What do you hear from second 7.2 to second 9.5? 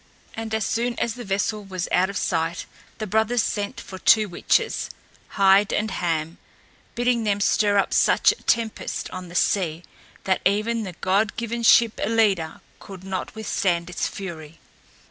them stir up such a tempest on the